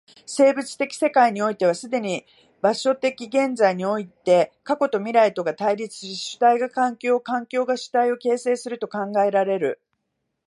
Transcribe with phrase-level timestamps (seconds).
[0.25, 2.25] 生物的世界においては既に
[2.59, 9.79] 場所的現在において過去と未来とが対立し、主体が環境を、環境が主体を形成すると考えられる。